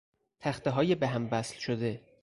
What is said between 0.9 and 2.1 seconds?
به هم وصل شده